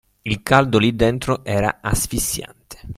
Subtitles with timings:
[0.25, 2.89] Il caldo lì dentro era asfissiante.